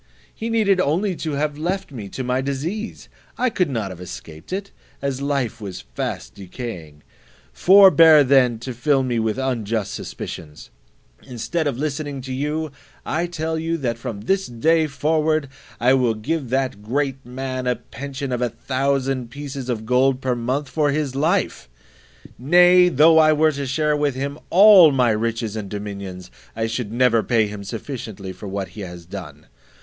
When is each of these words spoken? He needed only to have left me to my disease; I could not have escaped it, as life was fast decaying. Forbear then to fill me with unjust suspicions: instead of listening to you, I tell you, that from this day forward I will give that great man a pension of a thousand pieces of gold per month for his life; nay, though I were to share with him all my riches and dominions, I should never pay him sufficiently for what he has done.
He 0.33 0.49
needed 0.49 0.79
only 0.81 1.15
to 1.17 1.33
have 1.33 1.59
left 1.59 1.91
me 1.91 2.09
to 2.09 2.23
my 2.23 2.41
disease; 2.41 3.07
I 3.37 3.51
could 3.51 3.69
not 3.69 3.91
have 3.91 4.01
escaped 4.01 4.51
it, 4.51 4.71
as 4.99 5.21
life 5.21 5.61
was 5.61 5.81
fast 5.93 6.33
decaying. 6.33 7.03
Forbear 7.53 8.23
then 8.23 8.57
to 8.61 8.73
fill 8.73 9.03
me 9.03 9.19
with 9.19 9.37
unjust 9.37 9.93
suspicions: 9.93 10.71
instead 11.21 11.67
of 11.67 11.77
listening 11.77 12.19
to 12.21 12.33
you, 12.33 12.71
I 13.05 13.27
tell 13.27 13.59
you, 13.59 13.77
that 13.77 13.99
from 13.99 14.21
this 14.21 14.47
day 14.47 14.87
forward 14.87 15.47
I 15.79 15.93
will 15.93 16.15
give 16.15 16.49
that 16.49 16.81
great 16.81 17.23
man 17.23 17.67
a 17.67 17.75
pension 17.75 18.31
of 18.31 18.41
a 18.41 18.49
thousand 18.49 19.29
pieces 19.29 19.69
of 19.69 19.85
gold 19.85 20.19
per 20.19 20.33
month 20.33 20.67
for 20.67 20.89
his 20.89 21.13
life; 21.13 21.69
nay, 22.39 22.89
though 22.89 23.19
I 23.19 23.33
were 23.33 23.51
to 23.51 23.67
share 23.67 23.95
with 23.95 24.15
him 24.15 24.39
all 24.49 24.91
my 24.91 25.11
riches 25.11 25.55
and 25.55 25.69
dominions, 25.69 26.31
I 26.55 26.65
should 26.65 26.91
never 26.91 27.21
pay 27.21 27.45
him 27.45 27.63
sufficiently 27.63 28.33
for 28.33 28.47
what 28.47 28.69
he 28.69 28.81
has 28.81 29.05
done. 29.05 29.45